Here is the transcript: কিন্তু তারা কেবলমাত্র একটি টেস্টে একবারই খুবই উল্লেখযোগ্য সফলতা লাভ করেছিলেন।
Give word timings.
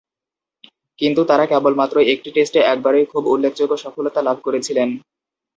কিন্তু 0.99 1.21
তারা 1.29 1.45
কেবলমাত্র 1.47 1.95
একটি 2.13 2.29
টেস্টে 2.35 2.59
একবারই 2.73 3.09
খুবই 3.11 3.31
উল্লেখযোগ্য 3.33 3.73
সফলতা 3.77 4.19
লাভ 4.27 4.37
করেছিলেন। 4.43 4.89